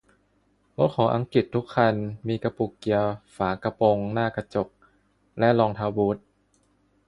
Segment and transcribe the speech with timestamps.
[0.77, 1.95] รถของอังกฤษทุกคัน
[2.27, 4.67] มีกระปุกเกียร์ฝากระโปรงหน้ากระจก
[5.39, 6.17] และรองเท้าบูท